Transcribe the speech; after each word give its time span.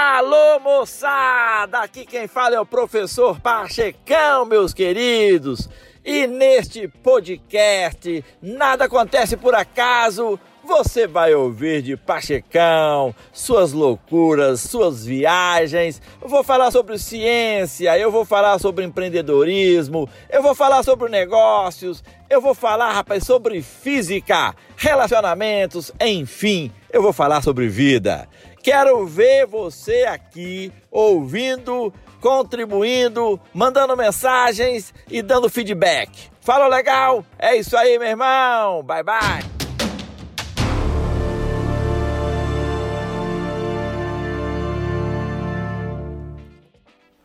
Alô, 0.00 0.60
moçada! 0.60 1.80
Aqui 1.80 2.06
quem 2.06 2.28
fala 2.28 2.54
é 2.54 2.60
o 2.60 2.64
professor 2.64 3.40
Pachecão, 3.40 4.44
meus 4.44 4.72
queridos. 4.72 5.68
E 6.04 6.24
neste 6.24 6.86
podcast, 6.86 8.24
nada 8.40 8.84
acontece 8.84 9.36
por 9.36 9.56
acaso. 9.56 10.38
Você 10.62 11.08
vai 11.08 11.34
ouvir 11.34 11.82
de 11.82 11.96
Pachecão, 11.96 13.12
suas 13.32 13.72
loucuras, 13.72 14.60
suas 14.60 15.04
viagens. 15.04 16.00
Eu 16.22 16.28
vou 16.28 16.44
falar 16.44 16.70
sobre 16.70 16.96
ciência, 16.96 17.98
eu 17.98 18.12
vou 18.12 18.24
falar 18.24 18.60
sobre 18.60 18.84
empreendedorismo, 18.84 20.08
eu 20.30 20.42
vou 20.42 20.54
falar 20.54 20.84
sobre 20.84 21.08
negócios, 21.08 22.04
eu 22.30 22.40
vou 22.40 22.54
falar, 22.54 22.92
rapaz, 22.92 23.24
sobre 23.24 23.60
física, 23.62 24.54
relacionamentos, 24.76 25.90
enfim, 26.00 26.70
eu 26.92 27.02
vou 27.02 27.12
falar 27.12 27.42
sobre 27.42 27.66
vida. 27.66 28.28
Quero 28.70 29.06
ver 29.06 29.46
você 29.46 30.04
aqui 30.04 30.70
ouvindo, 30.90 31.90
contribuindo, 32.20 33.40
mandando 33.54 33.96
mensagens 33.96 34.92
e 35.10 35.22
dando 35.22 35.48
feedback. 35.48 36.10
Fala 36.42 36.68
legal? 36.68 37.24
É 37.38 37.56
isso 37.56 37.74
aí, 37.74 37.98
meu 37.98 38.08
irmão. 38.08 38.82
Bye 38.82 39.02
bye. 39.02 39.44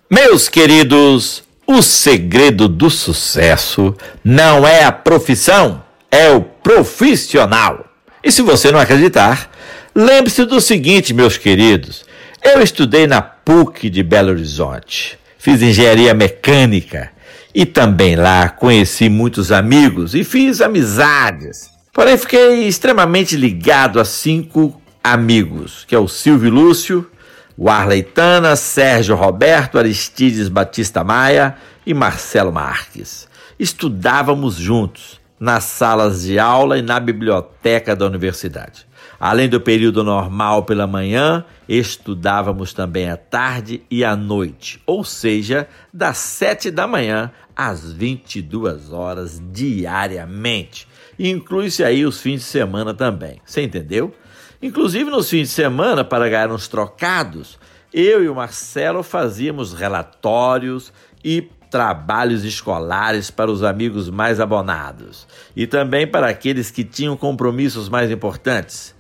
Meus 0.10 0.48
queridos, 0.48 1.44
o 1.68 1.82
segredo 1.82 2.70
do 2.70 2.90
sucesso 2.90 3.94
não 4.24 4.66
é 4.66 4.86
a 4.86 4.94
profissão, 4.94 5.84
é 6.10 6.32
o 6.32 6.42
profissional. 6.42 7.84
E 8.24 8.32
se 8.32 8.42
você 8.42 8.72
não 8.72 8.80
acreditar, 8.80 9.52
lembre-se 9.96 10.46
do 10.46 10.60
seguinte, 10.60 11.14
meus 11.14 11.38
queridos: 11.38 12.06
eu 12.44 12.62
estudei 12.62 13.08
na 13.08 13.22
PUC 13.22 13.90
de 13.90 14.04
Belo 14.04 14.30
Horizonte, 14.30 15.18
fiz 15.38 15.62
engenharia 15.62 16.14
mecânica 16.14 17.12
e 17.54 17.66
também 17.66 18.16
lá 18.16 18.50
conheci 18.50 19.10
muitos 19.10 19.52
amigos 19.52 20.16
e 20.16 20.24
fiz 20.24 20.62
amizades. 20.62 21.70
Porém, 21.94 22.18
fiquei 22.18 22.68
extremamente 22.68 23.38
ligado 23.38 24.00
a 24.00 24.06
cinco 24.06 24.82
amigos, 25.04 25.86
que 25.88 25.94
é 25.94 26.00
o 26.00 26.08
Silvio 26.08 26.50
Lúcio, 26.50 27.10
o 27.56 27.70
Arleitana, 27.70 28.56
Sérgio 28.56 29.16
Roberto, 29.16 29.78
Aristides 29.78 30.50
Batista 30.50 31.04
Maia 31.04 31.56
e 31.86 31.94
Marcelo 31.94 32.52
Marques. 32.52 33.28
Estudávamos 33.60 34.56
juntos 34.56 35.22
nas 35.40 35.66
salas 35.66 36.24
de 36.24 36.40
aula 36.40 36.78
e 36.78 36.82
na 36.82 37.00
biblioteca 37.00 37.96
da 37.96 38.06
universidade. 38.06 38.88
Além 39.20 39.48
do 39.48 39.62
período 39.62 40.04
normal 40.04 40.64
pela 40.64 40.86
manhã, 40.86 41.46
estudávamos 41.68 42.74
também 42.74 43.10
à 43.10 43.16
tarde 43.18 43.82
e 43.90 44.04
à 44.04 44.16
noite, 44.16 44.82
ou 44.86 45.04
seja, 45.04 45.68
das 45.94 46.18
7 46.18 46.70
da 46.72 46.86
manhã 46.86 47.32
às 47.56 47.92
22 47.94 48.92
horas 48.92 49.42
diariamente. 49.52 50.88
Inclui-se 51.18 51.84
aí 51.84 52.06
os 52.06 52.20
fins 52.20 52.42
de 52.42 52.48
semana 52.48 52.94
também. 52.94 53.40
Você 53.46 53.62
entendeu? 53.62 54.14
Inclusive 54.62 55.10
nos 55.10 55.30
fins 55.30 55.50
de 55.50 55.54
semana, 55.54 56.04
para 56.04 56.30
ganhar 56.30 56.52
uns 56.52 56.68
trocados, 56.68 57.60
eu 57.94 58.24
e 58.24 58.30
o 58.30 58.36
Marcelo 58.36 59.04
fazíamos 59.04 59.74
relatórios 59.74 60.92
e 61.24 61.50
trabalhos 61.70 62.44
escolares 62.44 63.32
para 63.32 63.52
os 63.52 63.64
amigos 63.64 64.10
mais 64.10 64.40
abonados 64.40 65.28
e 65.56 65.66
também 65.66 66.06
para 66.06 66.28
aqueles 66.28 66.70
que 66.70 66.84
tinham 66.84 67.18
compromissos 67.18 67.90
mais 67.90 68.12
importantes. 68.12 68.94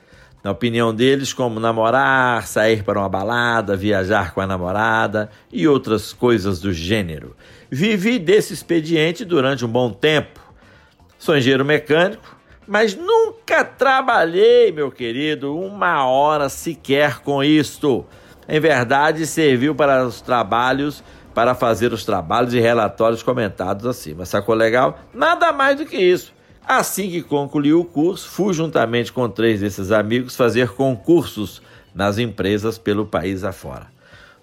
Na 0.43 0.51
opinião 0.51 0.93
deles, 0.93 1.31
como 1.31 1.57
namorar, 1.57 2.45
sair 2.45 2.83
para 2.83 2.99
uma 2.99 3.07
balada, 3.07 3.77
viajar 3.77 4.33
com 4.33 4.41
a 4.41 4.47
namorada 4.47 5.29
e 5.49 5.65
outras 5.69 6.11
coisas 6.11 6.59
do 6.59 6.73
gênero. 6.73 7.33
Vivi 7.71 8.19
desse 8.19 8.53
expediente 8.53 9.23
durante 9.23 9.63
um 9.63 9.69
bom 9.69 9.89
tempo. 9.89 10.41
Sou 11.17 11.37
engenheiro 11.37 11.63
mecânico, 11.63 12.35
mas 12.67 12.93
nunca 12.93 13.63
trabalhei, 13.63 14.69
meu 14.73 14.91
querido, 14.91 15.57
uma 15.57 16.05
hora 16.05 16.49
sequer 16.49 17.19
com 17.19 17.41
isto. 17.41 18.05
Em 18.45 18.59
verdade, 18.59 19.25
serviu 19.25 19.73
para 19.73 20.05
os 20.05 20.19
trabalhos, 20.19 21.01
para 21.33 21.55
fazer 21.55 21.93
os 21.93 22.03
trabalhos 22.03 22.53
e 22.53 22.59
relatórios 22.59 23.23
comentados 23.23 23.85
acima. 23.85 24.25
Sacou 24.25 24.53
legal? 24.53 24.99
Nada 25.13 25.53
mais 25.53 25.77
do 25.77 25.85
que 25.85 25.95
isso. 25.95 26.33
Assim 26.65 27.09
que 27.09 27.21
concluí 27.21 27.73
o 27.73 27.83
curso, 27.83 28.29
fui 28.29 28.53
juntamente 28.53 29.11
com 29.11 29.27
três 29.29 29.59
desses 29.59 29.91
amigos 29.91 30.35
fazer 30.35 30.69
concursos 30.69 31.61
nas 31.93 32.17
empresas 32.17 32.77
pelo 32.77 33.05
país 33.05 33.43
afora. 33.43 33.87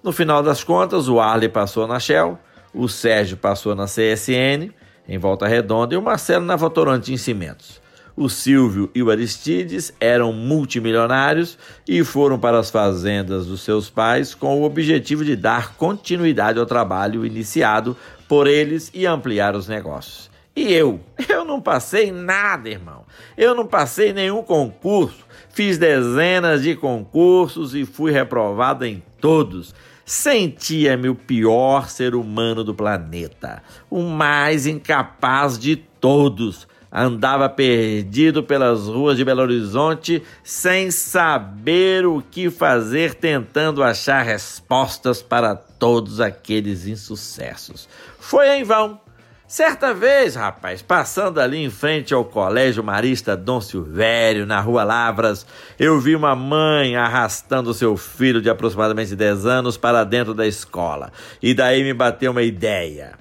No 0.02 0.12
final 0.12 0.42
das 0.42 0.62
contas, 0.62 1.08
o 1.08 1.18
Arley 1.18 1.48
passou 1.48 1.86
na 1.86 1.98
Shell, 1.98 2.38
o 2.74 2.88
Sérgio 2.88 3.36
passou 3.36 3.74
na 3.74 3.86
CSN, 3.86 4.70
em 5.08 5.18
Volta 5.18 5.46
Redonda, 5.46 5.94
e 5.94 5.98
o 5.98 6.02
Marcelo 6.02 6.44
na 6.44 6.56
Votorantim 6.56 7.16
Cimentos. 7.16 7.80
O 8.16 8.28
Silvio 8.28 8.90
e 8.94 9.02
o 9.02 9.10
Aristides 9.10 9.92
eram 9.98 10.32
multimilionários 10.32 11.56
e 11.88 12.04
foram 12.04 12.38
para 12.38 12.58
as 12.58 12.70
fazendas 12.70 13.46
dos 13.46 13.62
seus 13.62 13.88
pais 13.88 14.34
com 14.34 14.60
o 14.60 14.64
objetivo 14.64 15.24
de 15.24 15.34
dar 15.34 15.74
continuidade 15.74 16.58
ao 16.58 16.66
trabalho 16.66 17.24
iniciado 17.24 17.96
por 18.28 18.46
eles 18.46 18.90
e 18.92 19.06
ampliar 19.06 19.56
os 19.56 19.68
negócios. 19.68 20.30
E 20.60 20.74
eu? 20.74 21.00
Eu 21.26 21.42
não 21.42 21.58
passei 21.58 22.12
nada, 22.12 22.68
irmão. 22.68 23.06
Eu 23.34 23.54
não 23.54 23.66
passei 23.66 24.12
nenhum 24.12 24.42
concurso. 24.42 25.24
Fiz 25.48 25.78
dezenas 25.78 26.62
de 26.62 26.76
concursos 26.76 27.74
e 27.74 27.86
fui 27.86 28.12
reprovado 28.12 28.84
em 28.84 29.02
todos. 29.18 29.74
Sentia-me 30.04 31.08
o 31.08 31.14
pior 31.14 31.88
ser 31.88 32.14
humano 32.14 32.62
do 32.62 32.74
planeta, 32.74 33.62
o 33.88 34.02
mais 34.02 34.66
incapaz 34.66 35.58
de 35.58 35.76
todos. 35.76 36.68
Andava 36.92 37.48
perdido 37.48 38.42
pelas 38.42 38.86
ruas 38.86 39.16
de 39.16 39.24
Belo 39.24 39.40
Horizonte 39.40 40.22
sem 40.44 40.90
saber 40.90 42.04
o 42.04 42.22
que 42.30 42.50
fazer, 42.50 43.14
tentando 43.14 43.82
achar 43.82 44.20
respostas 44.20 45.22
para 45.22 45.54
todos 45.54 46.20
aqueles 46.20 46.86
insucessos. 46.86 47.88
Foi 48.18 48.46
em 48.58 48.62
vão 48.62 49.00
Certa 49.50 49.92
vez, 49.92 50.36
rapaz, 50.36 50.80
passando 50.80 51.40
ali 51.40 51.58
em 51.58 51.70
frente 51.70 52.14
ao 52.14 52.24
Colégio 52.24 52.84
Marista 52.84 53.36
Dom 53.36 53.60
Silvério, 53.60 54.46
na 54.46 54.60
Rua 54.60 54.84
Lavras, 54.84 55.44
eu 55.76 55.98
vi 55.98 56.14
uma 56.14 56.36
mãe 56.36 56.94
arrastando 56.94 57.74
seu 57.74 57.96
filho 57.96 58.40
de 58.40 58.48
aproximadamente 58.48 59.16
10 59.16 59.46
anos 59.46 59.76
para 59.76 60.04
dentro 60.04 60.34
da 60.34 60.46
escola. 60.46 61.10
E 61.42 61.52
daí 61.52 61.82
me 61.82 61.92
bateu 61.92 62.30
uma 62.30 62.44
ideia. 62.44 63.14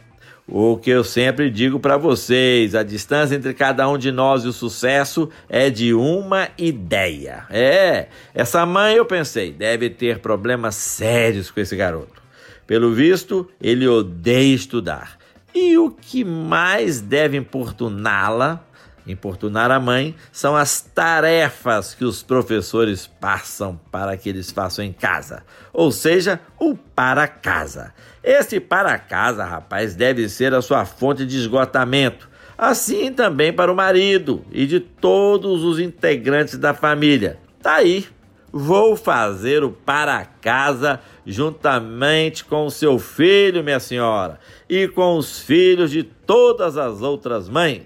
O 0.47 0.77
que 0.77 0.91
eu 0.91 1.03
sempre 1.03 1.49
digo 1.49 1.79
para 1.79 1.97
vocês, 1.97 2.75
a 2.75 2.83
distância 2.83 3.33
entre 3.33 3.55
cada 3.55 3.89
um 3.89 3.97
de 3.97 4.11
nós 4.11 4.43
e 4.43 4.49
o 4.49 4.53
sucesso 4.53 5.31
é 5.49 5.71
de 5.71 5.95
uma 5.95 6.49
ideia. 6.59 7.47
É, 7.49 8.05
essa 8.35 8.67
mãe 8.67 8.97
eu 8.97 9.05
pensei, 9.07 9.51
deve 9.51 9.89
ter 9.89 10.19
problemas 10.19 10.75
sérios 10.75 11.49
com 11.49 11.59
esse 11.59 11.75
garoto. 11.75 12.21
Pelo 12.67 12.93
visto, 12.93 13.49
ele 13.59 13.87
odeia 13.87 14.53
estudar. 14.53 15.18
E 15.53 15.77
o 15.77 15.89
que 15.89 16.23
mais 16.23 17.01
deve 17.01 17.37
importuná-la, 17.37 18.63
importunar 19.07 19.71
a 19.71 19.79
mãe, 19.79 20.15
são 20.31 20.55
as 20.55 20.81
tarefas 20.81 21.93
que 21.95 22.05
os 22.05 22.21
professores 22.21 23.07
passam 23.07 23.79
para 23.91 24.15
que 24.15 24.29
eles 24.29 24.51
façam 24.51 24.85
em 24.85 24.93
casa, 24.93 25.43
ou 25.73 25.91
seja, 25.91 26.39
o 26.59 26.75
para 26.75 27.27
casa. 27.27 27.93
Esse 28.23 28.59
para 28.59 28.97
casa, 28.99 29.43
rapaz, 29.45 29.95
deve 29.95 30.29
ser 30.29 30.53
a 30.53 30.61
sua 30.61 30.85
fonte 30.85 31.25
de 31.25 31.37
esgotamento, 31.37 32.29
assim 32.57 33.11
também 33.11 33.51
para 33.51 33.71
o 33.71 33.75
marido 33.75 34.45
e 34.51 34.67
de 34.67 34.79
todos 34.79 35.63
os 35.63 35.79
integrantes 35.79 36.57
da 36.57 36.73
família. 36.73 37.39
Tá 37.61 37.75
aí 37.75 38.07
Vou 38.51 38.95
fazer 38.95 39.63
o 39.63 39.71
para 39.71 40.25
casa 40.25 40.99
juntamente 41.25 42.43
com 42.43 42.65
o 42.65 42.71
seu 42.71 42.97
filho, 42.97 43.63
minha 43.63 43.79
senhora, 43.79 44.39
e 44.67 44.87
com 44.87 45.17
os 45.17 45.39
filhos 45.39 45.91
de 45.91 46.03
todas 46.03 46.75
as 46.77 47.01
outras 47.01 47.47
mães. 47.47 47.83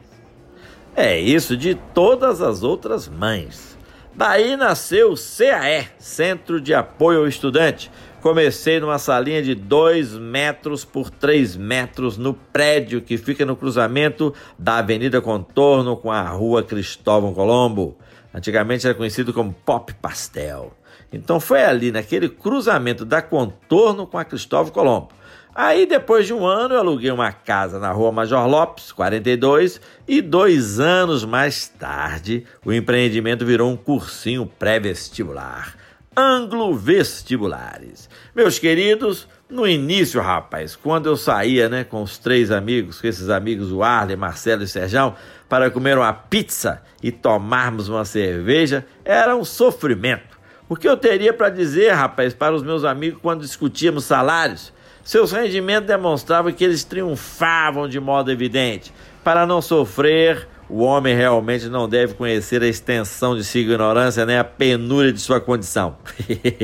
É 0.96 1.20
isso, 1.20 1.58
de 1.58 1.76
todas 1.76 2.42
as 2.42 2.64
outras 2.64 3.08
mães. 3.08 3.78
Daí 4.16 4.56
nasceu 4.56 5.12
o 5.12 5.16
CAE, 5.16 5.88
Centro 5.98 6.62
de 6.62 6.74
Apoio 6.74 7.22
ao 7.22 7.28
Estudante. 7.28 7.92
Comecei 8.24 8.80
numa 8.80 8.98
salinha 8.98 9.44
de 9.44 9.54
2 9.54 10.14
metros 10.14 10.86
por 10.86 11.10
3 11.10 11.58
metros 11.58 12.18
no 12.18 12.34
prédio 12.34 13.02
que 13.02 13.18
fica 13.18 13.46
no 13.46 13.54
cruzamento 13.54 14.34
da 14.58 14.78
Avenida 14.78 15.20
Contorno 15.20 15.98
com 15.98 16.10
a 16.10 16.22
Rua 16.30 16.64
Cristóvão 16.64 17.34
Colombo. 17.34 17.98
Antigamente 18.34 18.88
era 18.88 18.96
conhecido 18.96 19.34
como 19.34 19.52
Pop 19.66 19.94
Pastel. 19.96 20.72
Então 21.12 21.38
foi 21.38 21.66
ali, 21.66 21.92
naquele 21.92 22.30
cruzamento 22.30 23.04
da 23.04 23.22
Contorno 23.22 24.08
com 24.08 24.18
a 24.18 24.24
Cristóvão 24.24 24.72
Colombo. 24.72 25.10
Aí, 25.54 25.86
depois 25.86 26.26
de 26.26 26.34
um 26.34 26.46
ano, 26.46 26.76
eu 26.76 26.80
aluguei 26.80 27.12
uma 27.12 27.34
casa 27.34 27.78
na 27.78 27.92
rua 27.92 28.10
Major 28.10 28.48
Lopes, 28.48 28.94
42, 28.94 29.82
e 30.08 30.22
dois 30.22 30.80
anos 30.80 31.26
mais 31.26 31.68
tarde, 31.68 32.46
o 32.64 32.72
empreendimento 32.72 33.46
virou 33.46 33.70
um 33.70 33.76
cursinho 33.76 34.46
pré-vestibular. 34.46 35.83
Anglo-vestibulares. 36.16 38.10
Meus 38.36 38.60
queridos, 38.60 39.28
no 39.50 39.68
início, 39.68 40.22
rapaz, 40.22 40.76
quando 40.76 41.08
eu 41.08 41.18
saía, 41.18 41.70
né, 41.70 41.84
com 41.84 42.02
os 42.02 42.18
três 42.18 42.52
amigos, 42.52 43.00
com 43.00 43.08
esses 43.08 43.30
amigos, 43.30 43.72
o 43.72 43.84
Arley, 43.84 44.16
Marcelo 44.16 44.64
e 44.64 44.68
Serjão, 44.68 45.16
para 45.48 45.70
comer 45.70 45.98
uma 45.98 46.14
pizza 46.14 46.82
e 47.02 47.12
tomarmos 47.12 47.90
uma 47.90 48.06
cerveja, 48.06 48.86
era 49.06 49.36
um 49.36 49.46
sofrimento. 49.46 50.34
O 50.68 50.76
que 50.76 50.88
eu 50.88 50.98
teria 50.98 51.34
para 51.34 51.50
dizer, 51.50 51.92
rapaz, 51.92 52.34
para 52.34 52.56
os 52.56 52.64
meus 52.64 52.84
amigos 52.84 53.20
quando 53.22 53.42
discutíamos 53.42 54.06
salários? 54.06 54.74
Seus 55.04 55.32
rendimentos 55.32 55.88
demonstravam 55.88 56.52
que 56.52 56.64
eles 56.64 56.84
triunfavam 56.84 57.88
de 57.88 58.00
modo 58.00 58.32
evidente. 58.32 58.94
Para 59.24 59.46
não 59.46 59.62
sofrer, 59.62 60.48
o 60.74 60.80
homem 60.80 61.16
realmente 61.16 61.70
não 61.70 61.88
deve 61.88 62.16
conhecer 62.16 62.64
a 62.64 62.68
extensão 62.68 63.36
de 63.36 63.44
sua 63.44 63.60
ignorância 63.60 64.26
nem 64.26 64.40
a 64.40 64.44
penúria 64.44 65.14
de 65.14 65.20
sua 65.20 65.40
condição. 65.40 65.98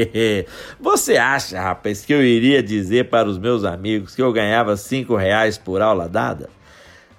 Você 0.81 1.15
acha, 1.15 1.61
rapaz, 1.61 2.03
que 2.03 2.11
eu 2.11 2.23
iria 2.23 2.63
dizer 2.63 3.09
para 3.09 3.29
os 3.29 3.37
meus 3.37 3.63
amigos 3.63 4.15
que 4.15 4.21
eu 4.23 4.33
ganhava 4.33 4.75
cinco 4.75 5.15
reais 5.15 5.59
por 5.59 5.79
aula 5.79 6.09
dada? 6.09 6.49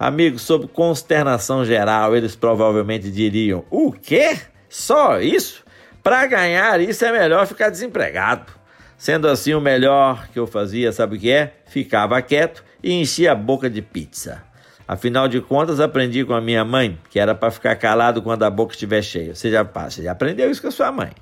Amigos, 0.00 0.42
sob 0.42 0.66
consternação 0.66 1.64
geral, 1.64 2.16
eles 2.16 2.34
provavelmente 2.34 3.08
diriam: 3.08 3.64
O 3.70 3.92
quê? 3.92 4.36
Só 4.68 5.20
isso? 5.20 5.62
Para 6.02 6.26
ganhar 6.26 6.80
isso 6.80 7.04
é 7.04 7.12
melhor 7.12 7.46
ficar 7.46 7.70
desempregado. 7.70 8.52
Sendo 8.98 9.28
assim, 9.28 9.54
o 9.54 9.60
melhor 9.60 10.26
que 10.32 10.40
eu 10.40 10.46
fazia, 10.46 10.90
sabe 10.90 11.16
o 11.16 11.20
que 11.20 11.30
é? 11.30 11.54
Ficava 11.66 12.20
quieto 12.20 12.64
e 12.82 12.92
enchia 12.92 13.30
a 13.30 13.34
boca 13.36 13.70
de 13.70 13.80
pizza. 13.80 14.49
Afinal 14.90 15.28
de 15.28 15.40
contas, 15.40 15.78
aprendi 15.78 16.24
com 16.24 16.34
a 16.34 16.40
minha 16.40 16.64
mãe 16.64 16.98
que 17.10 17.20
era 17.20 17.32
para 17.32 17.52
ficar 17.52 17.76
calado 17.76 18.20
quando 18.20 18.42
a 18.42 18.50
boca 18.50 18.72
estiver 18.72 19.00
cheia. 19.02 19.36
Você 19.36 19.48
já, 19.48 19.62
você 19.62 20.02
já 20.02 20.10
aprendeu 20.10 20.50
isso 20.50 20.60
com 20.60 20.66
a 20.66 20.72
sua 20.72 20.90
mãe. 20.90 21.12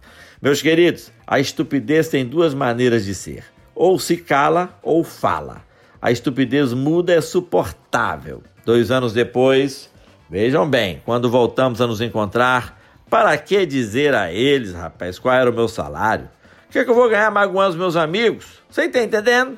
Meus 0.40 0.62
queridos, 0.62 1.12
a 1.26 1.38
estupidez 1.38 2.08
tem 2.08 2.24
duas 2.24 2.54
maneiras 2.54 3.04
de 3.04 3.14
ser: 3.14 3.44
ou 3.74 3.98
se 3.98 4.16
cala 4.16 4.70
ou 4.82 5.04
fala. 5.04 5.60
A 6.00 6.10
estupidez 6.10 6.72
muda 6.72 7.12
é 7.12 7.20
suportável. 7.20 8.42
Dois 8.64 8.90
anos 8.90 9.12
depois, 9.12 9.90
vejam 10.30 10.66
bem, 10.66 11.02
quando 11.04 11.28
voltamos 11.28 11.82
a 11.82 11.86
nos 11.86 12.00
encontrar, 12.00 12.80
para 13.10 13.36
que 13.36 13.66
dizer 13.66 14.14
a 14.14 14.32
eles, 14.32 14.72
rapaz, 14.72 15.18
qual 15.18 15.34
era 15.34 15.50
o 15.50 15.52
meu 15.52 15.68
salário? 15.68 16.30
O 16.68 16.70
que, 16.70 16.80
é 16.80 16.84
que 16.84 16.90
eu 16.90 16.94
vou 16.94 17.08
ganhar 17.08 17.30
magoando 17.30 17.70
os 17.70 17.76
meus 17.76 17.96
amigos? 17.96 18.44
Você 18.68 18.82
está 18.82 19.02
entendendo? 19.02 19.56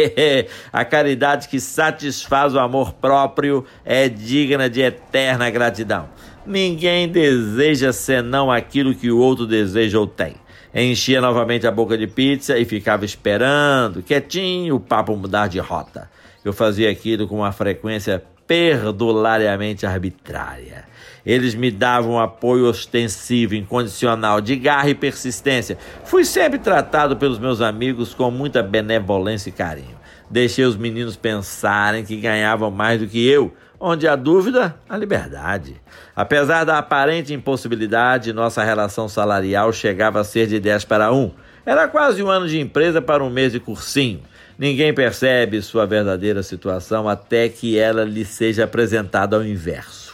a 0.72 0.82
caridade 0.82 1.46
que 1.46 1.60
satisfaz 1.60 2.54
o 2.54 2.58
amor 2.58 2.94
próprio 2.94 3.66
é 3.84 4.08
digna 4.08 4.70
de 4.70 4.80
eterna 4.80 5.50
gratidão. 5.50 6.08
Ninguém 6.46 7.06
deseja 7.06 7.92
senão 7.92 8.50
aquilo 8.50 8.94
que 8.94 9.10
o 9.10 9.18
outro 9.18 9.46
deseja 9.46 9.98
ou 9.98 10.06
tem. 10.06 10.36
Enchia 10.74 11.20
novamente 11.20 11.66
a 11.66 11.70
boca 11.70 11.98
de 11.98 12.06
pizza 12.06 12.58
e 12.58 12.64
ficava 12.64 13.04
esperando, 13.04 14.02
quietinho, 14.02 14.76
o 14.76 14.80
papo 14.80 15.14
mudar 15.14 15.48
de 15.48 15.58
rota. 15.58 16.10
Eu 16.42 16.54
fazia 16.54 16.90
aquilo 16.90 17.28
com 17.28 17.36
uma 17.36 17.52
frequência 17.52 18.24
perdulariamente 18.46 19.84
arbitrária. 19.84 20.86
Eles 21.28 21.54
me 21.54 21.70
davam 21.70 22.18
apoio 22.18 22.64
ostensivo, 22.64 23.54
incondicional, 23.54 24.40
de 24.40 24.56
garra 24.56 24.88
e 24.88 24.94
persistência. 24.94 25.76
Fui 26.02 26.24
sempre 26.24 26.58
tratado 26.58 27.18
pelos 27.18 27.38
meus 27.38 27.60
amigos 27.60 28.14
com 28.14 28.30
muita 28.30 28.62
benevolência 28.62 29.50
e 29.50 29.52
carinho. 29.52 29.98
Deixei 30.30 30.64
os 30.64 30.74
meninos 30.74 31.16
pensarem 31.16 32.02
que 32.02 32.16
ganhavam 32.16 32.70
mais 32.70 32.98
do 32.98 33.06
que 33.06 33.28
eu. 33.28 33.52
Onde 33.78 34.08
há 34.08 34.16
dúvida, 34.16 34.74
a 34.88 34.96
liberdade. 34.96 35.76
Apesar 36.16 36.64
da 36.64 36.78
aparente 36.78 37.34
impossibilidade, 37.34 38.32
nossa 38.32 38.64
relação 38.64 39.06
salarial 39.06 39.70
chegava 39.70 40.20
a 40.20 40.24
ser 40.24 40.46
de 40.46 40.58
10 40.58 40.86
para 40.86 41.12
1. 41.12 41.30
Era 41.66 41.86
quase 41.86 42.22
um 42.22 42.30
ano 42.30 42.48
de 42.48 42.58
empresa 42.58 43.02
para 43.02 43.22
um 43.22 43.28
mês 43.28 43.52
de 43.52 43.60
cursinho. 43.60 44.22
Ninguém 44.58 44.94
percebe 44.94 45.60
sua 45.60 45.86
verdadeira 45.86 46.42
situação 46.42 47.06
até 47.06 47.50
que 47.50 47.78
ela 47.78 48.02
lhe 48.02 48.24
seja 48.24 48.64
apresentada 48.64 49.36
ao 49.36 49.44
inverso. 49.44 50.07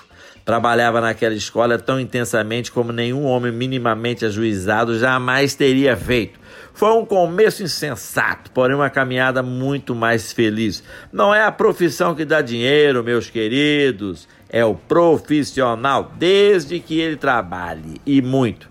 Trabalhava 0.45 1.01
naquela 1.01 1.35
escola 1.35 1.79
tão 1.79 1.99
intensamente 1.99 2.71
como 2.71 2.93
nenhum 2.93 3.25
homem 3.25 3.51
minimamente 3.51 4.27
ajuizado 4.27 4.99
jamais 4.99 5.55
teria 5.55 5.97
feito. 5.97 6.39
Foi 6.75 6.91
um 6.93 7.07
começo 7.07 7.63
insensato, 7.63 8.51
porém 8.51 8.77
uma 8.77 8.91
caminhada 8.91 9.43
muito 9.43 9.95
mais 9.95 10.33
feliz. 10.33 10.83
Não 11.11 11.35
é 11.35 11.43
a 11.43 11.53
profissão 11.53 12.15
que 12.15 12.27
dá 12.27 12.43
dinheiro, 12.43 13.03
meus 13.03 13.31
queridos, 13.31 14.29
é 14.51 14.65
o 14.65 14.75
profissional, 14.75 16.13
desde 16.17 16.79
que 16.79 17.01
ele 17.01 17.17
trabalhe 17.17 18.01
e 18.05 18.21
muito. 18.21 18.69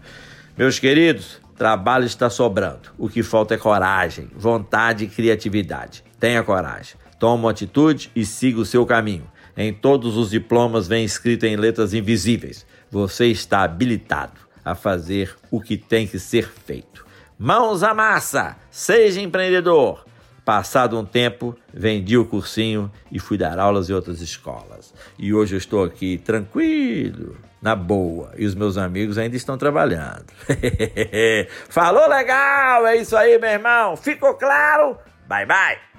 Meus 0.55 0.77
queridos, 0.77 1.41
trabalho 1.57 2.05
está 2.05 2.29
sobrando. 2.29 2.91
O 2.97 3.09
que 3.09 3.23
falta 3.23 3.55
é 3.55 3.57
coragem, 3.57 4.29
vontade 4.35 5.05
e 5.05 5.07
criatividade. 5.07 6.03
Tenha 6.19 6.43
coragem. 6.43 6.95
Toma 7.17 7.49
atitude 7.49 8.11
e 8.15 8.25
siga 8.25 8.59
o 8.59 8.65
seu 8.65 8.85
caminho. 8.85 9.32
Em 9.55 9.73
todos 9.73 10.17
os 10.17 10.31
diplomas 10.31 10.87
vem 10.87 11.05
escrito 11.05 11.45
em 11.45 11.55
letras 11.55 11.93
invisíveis: 11.93 12.65
você 12.89 13.27
está 13.27 13.63
habilitado 13.63 14.39
a 14.63 14.75
fazer 14.75 15.35
o 15.51 15.61
que 15.61 15.77
tem 15.77 16.07
que 16.07 16.19
ser 16.19 16.49
feito. 16.49 17.05
Mãos 17.37 17.83
à 17.83 17.93
massa, 17.93 18.55
seja 18.71 19.21
empreendedor. 19.21 20.05
Passado 20.45 20.99
um 20.99 21.05
tempo, 21.05 21.57
vendi 21.73 22.17
o 22.17 22.25
cursinho 22.25 22.91
e 23.09 23.17
fui 23.17 23.37
dar 23.37 23.57
aulas 23.57 23.89
em 23.89 23.93
outras 23.93 24.19
escolas. 24.19 24.93
E 25.17 25.33
hoje 25.33 25.55
eu 25.55 25.57
estou 25.57 25.83
aqui 25.83 26.17
tranquilo, 26.17 27.37
na 27.61 27.75
boa, 27.75 28.33
e 28.37 28.45
os 28.45 28.53
meus 28.53 28.77
amigos 28.77 29.17
ainda 29.17 29.37
estão 29.37 29.57
trabalhando. 29.57 30.25
Falou 31.69 32.09
legal, 32.09 32.85
é 32.87 32.97
isso 32.97 33.15
aí, 33.15 33.39
meu 33.39 33.51
irmão. 33.51 33.95
Ficou 33.95 34.33
claro? 34.33 34.97
Bye 35.27 35.45
bye. 35.45 35.92